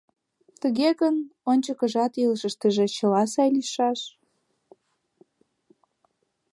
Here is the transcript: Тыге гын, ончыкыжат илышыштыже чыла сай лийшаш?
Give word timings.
Тыге 0.61 0.89
гын, 1.01 1.15
ончыкыжат 1.51 2.13
илышыштыже 2.23 2.85
чыла 2.95 3.23
сай 3.33 3.49
лийшаш? 3.55 3.99